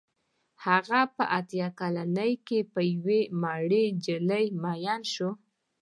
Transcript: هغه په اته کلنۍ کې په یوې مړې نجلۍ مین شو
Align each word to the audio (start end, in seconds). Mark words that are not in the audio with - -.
هغه 0.65 1.01
په 1.15 1.23
اته 1.39 1.67
کلنۍ 1.79 2.33
کې 2.47 2.59
په 2.73 2.81
یوې 2.93 3.21
مړې 3.41 3.83
نجلۍ 3.95 4.45
مین 4.61 5.01
شو 5.13 5.29